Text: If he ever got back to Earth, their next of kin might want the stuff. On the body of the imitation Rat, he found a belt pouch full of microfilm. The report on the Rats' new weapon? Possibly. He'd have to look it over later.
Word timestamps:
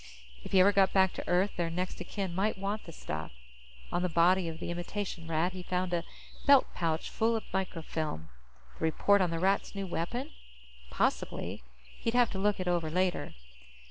If 0.43 0.51
he 0.51 0.59
ever 0.61 0.71
got 0.71 0.93
back 0.93 1.13
to 1.13 1.27
Earth, 1.27 1.57
their 1.57 1.69
next 1.69 2.01
of 2.01 2.07
kin 2.07 2.33
might 2.33 2.57
want 2.57 2.85
the 2.85 2.91
stuff. 2.91 3.33
On 3.91 4.01
the 4.01 4.09
body 4.09 4.47
of 4.49 4.59
the 4.59 4.71
imitation 4.71 5.27
Rat, 5.27 5.53
he 5.53 5.61
found 5.61 5.93
a 5.93 6.03
belt 6.47 6.65
pouch 6.73 7.11
full 7.11 7.35
of 7.35 7.43
microfilm. 7.53 8.29
The 8.79 8.85
report 8.85 9.21
on 9.21 9.29
the 9.29 9.37
Rats' 9.37 9.75
new 9.75 9.85
weapon? 9.85 10.31
Possibly. 10.89 11.61
He'd 11.99 12.15
have 12.15 12.31
to 12.31 12.39
look 12.39 12.59
it 12.59 12.67
over 12.67 12.89
later. 12.89 13.35